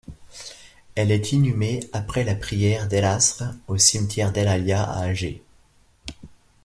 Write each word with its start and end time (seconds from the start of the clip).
Elle 0.95 1.11
est 1.11 1.31
inhumée 1.31 1.81
après 1.93 2.23
la 2.23 2.33
prière 2.33 2.87
d’El-Asr 2.87 3.53
au 3.67 3.77
cimetière 3.77 4.31
d’El-Alia 4.31 4.81
à 4.83 5.01
Alger. 5.03 5.43